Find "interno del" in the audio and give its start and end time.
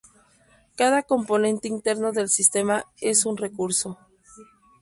1.67-2.27